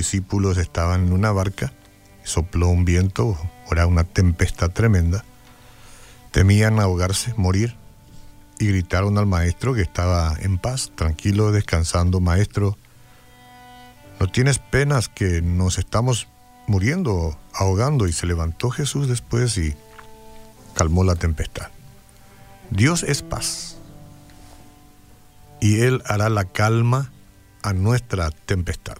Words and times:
discípulos 0.00 0.56
estaban 0.56 1.08
en 1.08 1.12
una 1.12 1.30
barca, 1.30 1.74
sopló 2.24 2.68
un 2.68 2.86
viento, 2.86 3.36
era 3.70 3.86
una 3.86 4.04
tempestad 4.04 4.70
tremenda. 4.70 5.24
Temían 6.32 6.80
ahogarse, 6.80 7.34
morir, 7.36 7.76
y 8.58 8.66
gritaron 8.68 9.18
al 9.18 9.26
maestro 9.26 9.74
que 9.74 9.82
estaba 9.82 10.34
en 10.40 10.58
paz, 10.58 10.90
tranquilo, 10.94 11.52
descansando, 11.52 12.20
maestro, 12.20 12.78
¿no 14.18 14.26
tienes 14.26 14.58
penas 14.58 15.08
que 15.08 15.42
nos 15.42 15.78
estamos 15.78 16.28
muriendo, 16.66 17.38
ahogando? 17.54 18.06
Y 18.06 18.12
se 18.12 18.26
levantó 18.26 18.70
Jesús 18.70 19.06
después 19.06 19.58
y 19.58 19.74
calmó 20.74 21.04
la 21.04 21.14
tempestad. 21.14 21.68
Dios 22.70 23.02
es 23.02 23.22
paz 23.22 23.76
y 25.60 25.80
Él 25.80 26.02
hará 26.06 26.30
la 26.30 26.44
calma 26.44 27.10
a 27.62 27.72
nuestra 27.74 28.30
tempestad. 28.30 28.96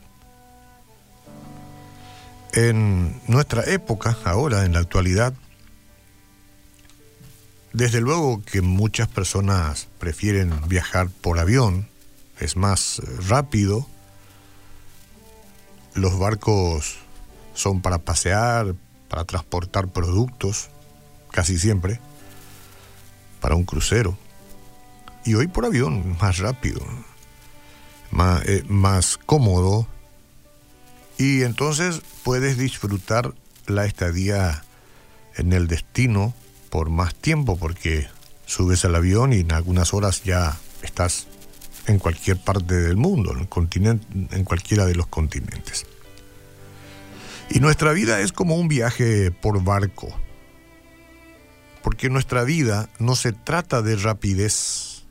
En 2.52 3.20
nuestra 3.28 3.62
época, 3.64 4.16
ahora, 4.24 4.64
en 4.64 4.72
la 4.72 4.80
actualidad, 4.80 5.34
desde 7.72 8.00
luego 8.00 8.42
que 8.42 8.60
muchas 8.60 9.06
personas 9.06 9.88
prefieren 9.98 10.52
viajar 10.66 11.08
por 11.08 11.38
avión, 11.38 11.88
es 12.40 12.56
más 12.56 13.00
rápido, 13.28 13.86
los 15.94 16.18
barcos 16.18 16.98
son 17.54 17.82
para 17.82 17.98
pasear, 17.98 18.74
para 19.08 19.24
transportar 19.24 19.88
productos, 19.88 20.70
casi 21.30 21.58
siempre, 21.58 22.00
para 23.40 23.54
un 23.54 23.64
crucero. 23.64 24.16
Y 25.24 25.34
hoy 25.34 25.46
por 25.46 25.66
avión, 25.66 26.16
más 26.20 26.38
rápido, 26.38 26.80
más, 28.10 28.42
eh, 28.46 28.64
más 28.68 29.16
cómodo. 29.18 29.86
Y 31.20 31.42
entonces 31.42 32.00
puedes 32.22 32.56
disfrutar 32.56 33.34
la 33.66 33.84
estadía 33.84 34.64
en 35.36 35.52
el 35.52 35.68
destino 35.68 36.32
por 36.70 36.88
más 36.88 37.14
tiempo, 37.14 37.58
porque 37.58 38.08
subes 38.46 38.86
al 38.86 38.94
avión 38.94 39.34
y 39.34 39.40
en 39.40 39.52
algunas 39.52 39.92
horas 39.92 40.22
ya 40.24 40.56
estás 40.80 41.26
en 41.86 41.98
cualquier 41.98 42.42
parte 42.42 42.74
del 42.74 42.96
mundo, 42.96 43.32
en, 43.36 44.28
en 44.30 44.44
cualquiera 44.44 44.86
de 44.86 44.94
los 44.94 45.08
continentes. 45.08 45.84
Y 47.50 47.60
nuestra 47.60 47.92
vida 47.92 48.20
es 48.20 48.32
como 48.32 48.56
un 48.56 48.68
viaje 48.68 49.30
por 49.30 49.62
barco, 49.62 50.08
porque 51.82 52.08
nuestra 52.08 52.44
vida 52.44 52.88
no 52.98 53.14
se 53.14 53.32
trata 53.32 53.82
de 53.82 53.96
rapidez, 53.96 55.04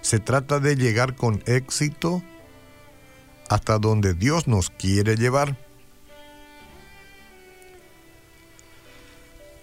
se 0.00 0.18
trata 0.18 0.60
de 0.60 0.76
llegar 0.76 1.14
con 1.14 1.42
éxito 1.44 2.22
hasta 3.48 3.78
donde 3.78 4.14
Dios 4.14 4.46
nos 4.48 4.70
quiere 4.70 5.16
llevar. 5.16 5.56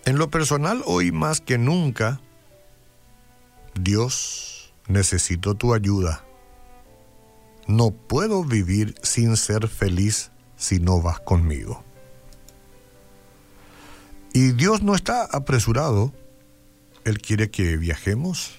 En 0.05 0.17
lo 0.17 0.29
personal, 0.29 0.81
hoy 0.85 1.11
más 1.11 1.41
que 1.41 1.57
nunca, 1.57 2.19
Dios, 3.73 4.73
necesito 4.87 5.55
tu 5.55 5.73
ayuda. 5.73 6.23
No 7.67 7.91
puedo 7.91 8.43
vivir 8.43 8.95
sin 9.01 9.37
ser 9.37 9.67
feliz 9.67 10.31
si 10.57 10.79
no 10.79 11.01
vas 11.01 11.19
conmigo. 11.19 11.83
Y 14.33 14.51
Dios 14.51 14.81
no 14.81 14.95
está 14.95 15.23
apresurado. 15.23 16.11
Él 17.05 17.19
quiere 17.19 17.49
que 17.49 17.77
viajemos, 17.77 18.57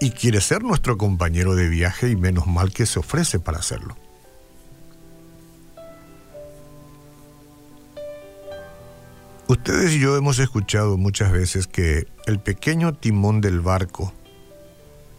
y 0.00 0.10
quiere 0.10 0.40
ser 0.40 0.62
nuestro 0.62 0.96
compañero 0.96 1.54
de 1.54 1.68
viaje 1.68 2.08
y 2.10 2.16
menos 2.16 2.46
mal 2.46 2.72
que 2.72 2.86
se 2.86 2.98
ofrece 2.98 3.40
para 3.40 3.58
hacerlo. 3.58 3.96
Ustedes 9.48 9.92
y 9.92 9.98
yo 9.98 10.14
hemos 10.14 10.38
escuchado 10.40 10.98
muchas 10.98 11.32
veces 11.32 11.66
que 11.66 12.06
el 12.26 12.38
pequeño 12.38 12.92
timón 12.92 13.40
del 13.40 13.60
barco 13.60 14.12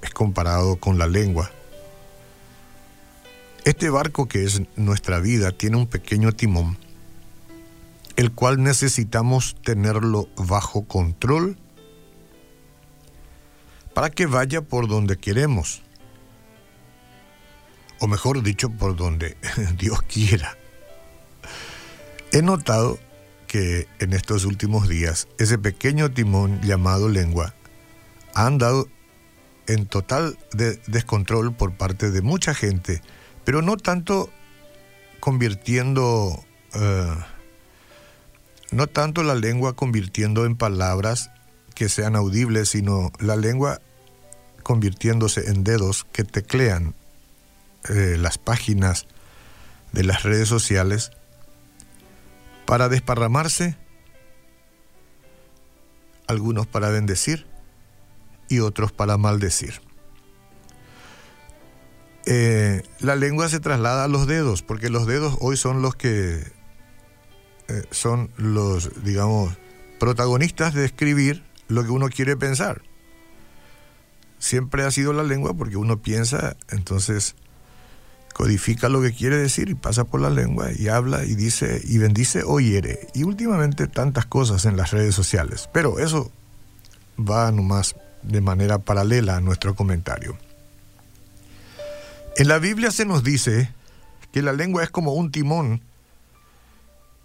es 0.03 0.11
comparado 0.11 0.75
con 0.75 0.99
la 0.99 1.07
lengua. 1.07 1.49
Este 3.65 3.89
barco 3.89 4.27
que 4.27 4.43
es 4.43 4.61
nuestra 4.75 5.19
vida 5.19 5.51
tiene 5.51 5.77
un 5.77 5.87
pequeño 5.87 6.31
timón, 6.31 6.77
el 8.17 8.31
cual 8.31 8.61
necesitamos 8.61 9.55
tenerlo 9.63 10.29
bajo 10.37 10.83
control 10.85 11.57
para 13.95 14.11
que 14.11 14.27
vaya 14.27 14.61
por 14.61 14.87
donde 14.87 15.17
queremos. 15.17 15.81
O 17.99 18.05
mejor 18.05 18.43
dicho, 18.43 18.69
por 18.69 18.95
donde 18.95 19.37
Dios 19.79 20.03
quiera. 20.03 20.55
He 22.31 22.43
notado 22.43 22.99
que 23.49 23.87
en 23.97 24.13
estos 24.13 24.45
últimos 24.45 24.87
días 24.87 25.27
ese 25.39 25.57
pequeño 25.57 26.11
timón 26.11 26.61
llamado 26.61 27.09
lengua 27.09 27.55
ha 28.35 28.45
andado 28.45 28.87
en 29.65 29.87
total 29.87 30.37
descontrol 30.85 31.53
por 31.55 31.73
parte 31.73 32.11
de 32.11 32.21
mucha 32.21 32.53
gente, 32.53 33.01
pero 33.43 33.63
no 33.63 33.75
tanto 33.75 34.29
convirtiendo, 35.19 36.43
eh, 36.75 37.15
no 38.71 38.85
tanto 38.87 39.23
la 39.23 39.35
lengua 39.35 39.75
convirtiendo 39.75 40.45
en 40.45 40.55
palabras 40.55 41.31
que 41.73 41.89
sean 41.89 42.15
audibles, 42.15 42.69
sino 42.69 43.11
la 43.19 43.35
lengua 43.35 43.81
convirtiéndose 44.61 45.49
en 45.49 45.63
dedos 45.63 46.05
que 46.11 46.23
teclean 46.23 46.93
eh, 47.89 48.15
las 48.19 48.37
páginas 48.37 49.07
de 49.91 50.03
las 50.03 50.21
redes 50.21 50.47
sociales 50.47 51.11
para 52.69 52.87
desparramarse, 52.87 53.75
algunos 56.27 56.67
para 56.67 56.89
bendecir 56.89 57.47
y 58.47 58.59
otros 58.59 58.91
para 58.91 59.17
maldecir. 59.17 59.81
Eh, 62.27 62.83
la 62.99 63.15
lengua 63.15 63.49
se 63.49 63.59
traslada 63.59 64.03
a 64.03 64.07
los 64.07 64.27
dedos, 64.27 64.61
porque 64.61 64.91
los 64.91 65.07
dedos 65.07 65.35
hoy 65.39 65.57
son 65.57 65.81
los 65.81 65.95
que 65.95 66.43
eh, 67.69 67.83
son 67.89 68.29
los, 68.37 69.03
digamos, 69.03 69.57
protagonistas 69.99 70.75
de 70.75 70.85
escribir 70.85 71.43
lo 71.69 71.83
que 71.83 71.89
uno 71.89 72.07
quiere 72.09 72.37
pensar 72.37 72.83
siempre 74.37 74.83
ha 74.83 74.91
sido 74.91 75.11
la 75.11 75.23
lengua 75.23 75.53
porque 75.53 75.75
uno 75.75 76.01
piensa, 76.01 76.55
entonces 76.69 77.35
codifica 78.39 78.87
lo 78.87 79.01
que 79.01 79.11
quiere 79.11 79.35
decir 79.35 79.67
y 79.67 79.75
pasa 79.75 80.05
por 80.05 80.21
la 80.21 80.29
lengua 80.29 80.69
y 80.73 80.87
habla 80.87 81.25
y 81.25 81.35
dice 81.35 81.81
y 81.83 81.97
bendice 81.97 82.41
o 82.45 82.61
hiere. 82.61 83.09
Y 83.13 83.23
últimamente 83.23 83.85
tantas 83.87 84.27
cosas 84.27 84.63
en 84.63 84.77
las 84.77 84.91
redes 84.91 85.13
sociales. 85.13 85.69
Pero 85.73 85.99
eso 85.99 86.31
va 87.19 87.51
nomás 87.51 87.97
de 88.23 88.39
manera 88.39 88.77
paralela 88.77 89.35
a 89.35 89.41
nuestro 89.41 89.75
comentario. 89.75 90.37
En 92.37 92.47
la 92.47 92.59
Biblia 92.59 92.91
se 92.91 93.03
nos 93.03 93.25
dice 93.25 93.73
que 94.31 94.41
la 94.41 94.53
lengua 94.53 94.83
es 94.83 94.89
como 94.89 95.15
un 95.15 95.31
timón 95.31 95.81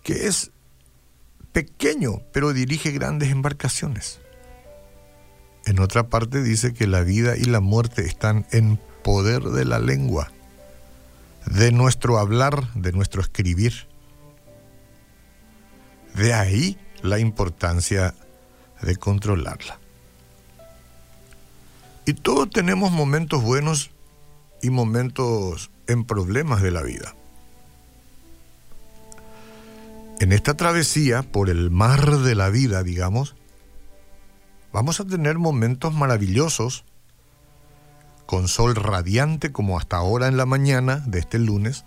que 0.02 0.26
es 0.26 0.50
pequeño 1.52 2.22
pero 2.32 2.52
dirige 2.52 2.90
grandes 2.90 3.30
embarcaciones. 3.30 4.18
En 5.64 5.78
otra 5.78 6.08
parte 6.08 6.42
dice 6.42 6.74
que 6.74 6.88
la 6.88 7.02
vida 7.02 7.36
y 7.36 7.44
la 7.44 7.60
muerte 7.60 8.04
están 8.04 8.48
en 8.50 8.80
poder 9.04 9.44
de 9.44 9.64
la 9.64 9.78
lengua, 9.78 10.32
de 11.46 11.72
nuestro 11.72 12.18
hablar, 12.18 12.72
de 12.74 12.92
nuestro 12.92 13.20
escribir. 13.20 13.88
De 16.14 16.34
ahí 16.34 16.78
la 17.02 17.18
importancia 17.18 18.14
de 18.82 18.96
controlarla. 18.96 19.78
Y 22.06 22.14
todos 22.14 22.50
tenemos 22.50 22.92
momentos 22.92 23.42
buenos 23.42 23.90
y 24.62 24.70
momentos 24.70 25.70
en 25.86 26.04
problemas 26.04 26.62
de 26.62 26.70
la 26.70 26.82
vida. 26.82 27.14
En 30.20 30.32
esta 30.32 30.54
travesía 30.54 31.22
por 31.22 31.50
el 31.50 31.70
mar 31.70 32.18
de 32.18 32.34
la 32.34 32.50
vida, 32.50 32.82
digamos, 32.82 33.34
Vamos 34.74 34.98
a 34.98 35.04
tener 35.04 35.38
momentos 35.38 35.94
maravillosos, 35.94 36.84
con 38.26 38.48
sol 38.48 38.74
radiante 38.74 39.52
como 39.52 39.78
hasta 39.78 39.96
ahora 39.96 40.28
en 40.28 40.36
la 40.36 40.46
mañana 40.46 41.02
de 41.06 41.18
este 41.18 41.38
lunes, 41.38 41.84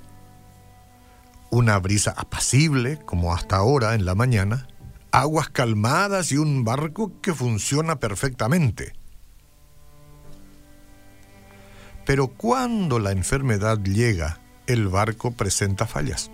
una 1.50 1.78
brisa 1.80 2.14
apacible 2.18 3.00
como 3.06 3.34
hasta 3.34 3.58
ahora 3.58 3.96
en 3.96 4.06
la 4.06 4.16
mañana, 4.16 4.68
aguas 5.12 5.50
calmadas 5.50 6.32
y 6.32 6.38
un 6.38 6.64
barco 6.64 7.12
que 7.22 7.34
funciona 7.34 8.00
perfectamente. 8.00 8.94
Pero 12.06 12.28
cuando 12.28 13.00
la 13.00 13.12
enfermedad 13.12 13.80
llega, 13.80 14.40
el 14.66 14.88
barco 14.88 15.32
presenta 15.32 15.88
fallas. 15.88 16.32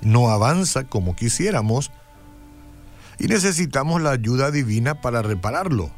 No 0.00 0.30
avanza 0.30 0.84
como 0.84 1.14
quisiéramos 1.14 1.90
y 3.18 3.26
necesitamos 3.28 4.00
la 4.02 4.10
ayuda 4.10 4.50
divina 4.50 5.00
para 5.00 5.22
repararlo. 5.22 5.90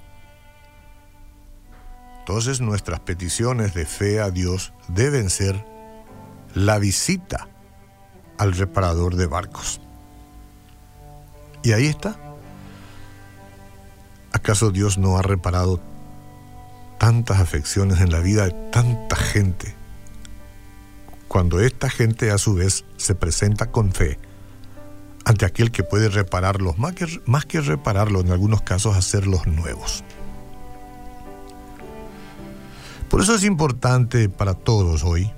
Entonces 2.27 2.63
nuestras 2.63 3.01
peticiones 3.01 3.75
de 3.75 3.85
fe 3.85 4.19
a 4.19 4.31
Dios 4.31 4.73
deben 4.89 5.29
ser 5.29 5.63
la 6.55 6.79
visita 6.79 7.49
al 8.39 8.55
reparador 8.55 9.17
de 9.17 9.27
barcos. 9.27 9.79
Y 11.63 11.73
ahí 11.73 11.85
está. 11.85 12.17
¿Acaso 14.33 14.71
Dios 14.71 14.97
no 14.97 15.19
ha 15.19 15.23
reparado 15.23 15.83
tantas 16.99 17.41
afecciones 17.41 18.01
en 18.01 18.11
la 18.11 18.21
vida 18.21 18.47
de 18.47 18.71
tanta 18.71 19.17
gente? 19.17 19.75
Cuando 21.29 21.61
esta 21.61 21.91
gente 21.91 22.31
a 22.31 22.39
su 22.39 22.55
vez 22.55 22.87
se 22.97 23.15
presenta 23.15 23.71
con 23.71 23.93
fe 23.93 24.19
ante 25.27 25.45
aquel 25.45 25.71
que 25.71 25.83
puede 25.83 26.09
repararlos, 26.09 26.79
más 26.79 26.95
que, 26.95 27.07
más 27.27 27.45
que 27.45 27.61
repararlos, 27.61 28.25
en 28.25 28.33
algunos 28.33 28.63
casos 28.63 28.97
hacerlos 28.97 29.47
nuevos. 29.47 30.03
Por 33.15 33.23
eso 33.23 33.37
es 33.37 33.45
importante 33.45 34.29
para 34.29 34.55
todos 34.55 35.05
hoy, 35.05 35.31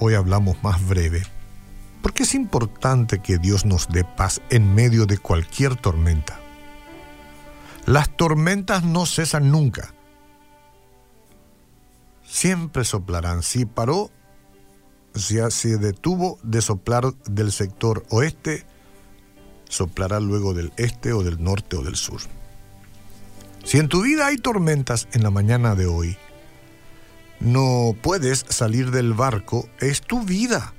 hoy 0.00 0.14
hablamos 0.14 0.60
más 0.64 0.84
breve, 0.88 1.22
porque 2.02 2.24
es 2.24 2.34
importante 2.34 3.20
que 3.20 3.38
Dios 3.38 3.64
nos 3.64 3.86
dé 3.90 4.02
paz 4.02 4.42
en 4.50 4.74
medio 4.74 5.06
de 5.06 5.18
cualquier 5.18 5.76
tormenta. 5.76 6.40
Las 7.86 8.16
tormentas 8.16 8.82
no 8.82 9.06
cesan 9.06 9.52
nunca. 9.52 9.94
Siempre 12.24 12.82
soplarán. 12.82 13.44
Si 13.44 13.66
paró, 13.66 14.10
si 15.14 15.38
se 15.50 15.78
detuvo 15.78 16.40
de 16.42 16.60
soplar 16.60 17.14
del 17.26 17.52
sector 17.52 18.04
oeste, 18.08 18.66
soplará 19.68 20.18
luego 20.18 20.54
del 20.54 20.72
este 20.76 21.12
o 21.12 21.22
del 21.22 21.40
norte 21.40 21.76
o 21.76 21.82
del 21.82 21.94
sur. 21.94 22.20
Si 23.62 23.78
en 23.78 23.88
tu 23.88 24.02
vida 24.02 24.26
hay 24.26 24.38
tormentas 24.38 25.06
en 25.12 25.22
la 25.22 25.30
mañana 25.30 25.76
de 25.76 25.86
hoy, 25.86 26.18
no 27.40 27.96
puedes 28.00 28.44
salir 28.48 28.90
del 28.90 29.12
barco, 29.14 29.68
es 29.80 30.00
tu 30.00 30.22
vida. 30.22 30.74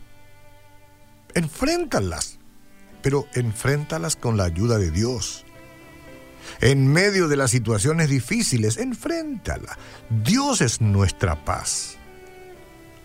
Enfréntalas, 1.34 2.40
pero 3.02 3.28
enfréntalas 3.34 4.16
con 4.16 4.38
la 4.38 4.46
ayuda 4.46 4.78
de 4.78 4.92
Dios. 4.92 5.46
En 6.62 6.88
medio 6.88 7.28
de 7.28 7.36
las 7.36 7.52
situaciones 7.52 8.10
difíciles, 8.10 8.78
enfréntala. 8.78 9.78
Dios 10.10 10.62
es 10.62 10.82
nuestra 10.82 11.44
paz. 11.44 11.98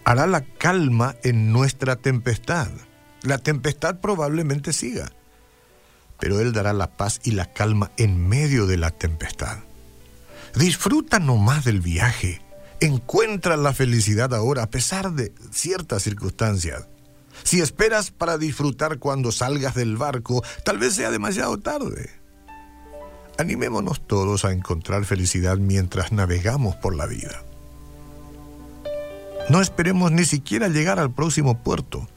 Hará 0.05 0.27
la 0.27 0.43
calma 0.43 1.17
en 1.23 1.53
nuestra 1.53 1.97
tempestad. 1.97 2.69
La 3.23 3.39
tempestad 3.39 4.01
probablemente 4.01 4.73
siga, 4.73 5.13
pero 6.19 6.41
Él 6.41 6.53
dará 6.53 6.73
la 6.73 6.97
paz 6.97 7.21
y 7.23 7.33
la 7.33 7.53
calma 7.53 7.91
en 7.97 8.27
medio 8.27 8.67
de 8.67 8.79
la 8.79 8.91
tempestad. 8.91 9.59
Disfruta 10.55 11.19
nomás 11.19 11.65
del 11.65 11.81
viaje. 11.81 12.41
Encuentra 12.81 13.57
la 13.57 13.75
felicidad 13.75 14.35
ahora 14.35 14.63
a 14.63 14.71
pesar 14.71 15.13
de 15.13 15.35
ciertas 15.51 16.03
circunstancias. 16.03 16.89
Si 17.43 17.61
esperas 17.61 18.11
para 18.11 18.39
disfrutar 18.39 18.99
cuando 18.99 19.33
salgas 19.33 19.75
del 19.75 19.97
barco, 19.97 20.43
tal 20.65 20.79
vez 20.79 20.95
sea 20.95 21.11
demasiado 21.11 21.59
tarde. 21.59 22.11
Animémonos 23.39 24.07
todos 24.07 24.45
a 24.45 24.53
encontrar 24.53 25.05
felicidad 25.05 25.59
mientras 25.59 26.13
navegamos 26.13 26.77
por 26.77 26.95
la 26.95 27.07
vida. 27.07 27.43
No 29.49 29.61
esperemos 29.61 30.13
ni 30.13 30.25
siquiera 30.25 30.69
llegar 30.69 30.99
al 30.99 31.13
próximo 31.13 31.63
puerto 31.63 32.09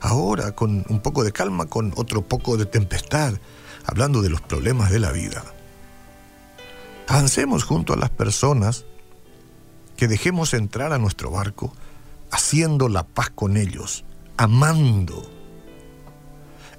ahora 0.00 0.52
con 0.52 0.84
un 0.88 1.00
poco 1.00 1.24
de 1.24 1.32
calma, 1.32 1.66
con 1.66 1.92
otro 1.96 2.22
poco 2.22 2.56
de 2.56 2.66
tempestad, 2.66 3.34
hablando 3.84 4.22
de 4.22 4.30
los 4.30 4.40
problemas 4.40 4.90
de 4.90 5.00
la 5.00 5.12
vida. 5.12 5.44
Avancemos 7.08 7.64
junto 7.64 7.92
a 7.92 7.96
las 7.96 8.10
personas 8.10 8.84
que 9.96 10.08
dejemos 10.08 10.54
entrar 10.54 10.92
a 10.92 10.98
nuestro 10.98 11.30
barco, 11.30 11.72
haciendo 12.30 12.88
la 12.88 13.04
paz 13.04 13.30
con 13.30 13.56
ellos, 13.56 14.04
amando 14.36 15.30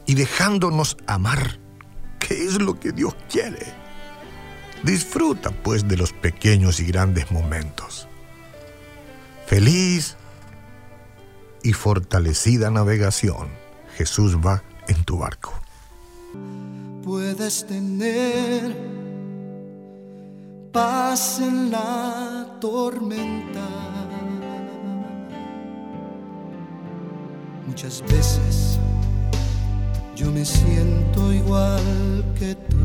y 0.06 0.16
dejándonos 0.16 0.98
amar, 1.08 1.60
que 2.20 2.46
es 2.46 2.62
lo 2.62 2.80
que 2.80 2.92
Dios 2.92 3.16
quiere. 3.30 3.66
Disfruta 4.84 5.52
pues 5.52 5.88
de 5.88 5.98
los 5.98 6.14
pequeños 6.14 6.80
y 6.80 6.86
grandes 6.86 7.32
momentos. 7.32 8.08
Feliz 9.46 10.16
y 11.64 11.74
fortalecida 11.74 12.70
navegación, 12.70 13.48
Jesús 13.98 14.38
va 14.38 14.64
en 14.88 15.04
tu 15.04 15.18
barco. 15.18 15.54
Puedes 17.04 17.66
tener 17.66 18.97
paz 20.78 21.40
en 21.40 21.72
la 21.72 22.46
tormenta. 22.62 23.68
Muchas 27.66 28.04
veces 28.04 28.78
yo 30.16 30.28
me 30.32 30.46
siento 30.46 31.34
igual 31.34 31.82
que 32.38 32.54
tú. 32.70 32.78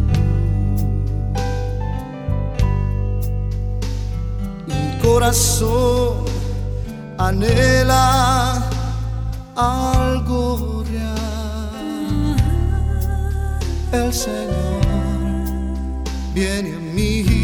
Mi 4.71 4.85
corazón 5.03 6.25
anhela 7.19 8.71
algo 9.55 10.83
real. 10.91 12.37
El 13.93 14.11
Señor 14.15 14.83
viene 16.35 16.75
a 16.75 16.81
mí 16.95 17.42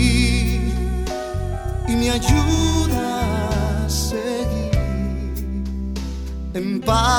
y 1.88 1.96
me 1.96 2.10
ayuda 2.10 3.84
a 3.84 3.88
seguir 3.88 4.78
en 6.54 6.80
paz 6.80 7.17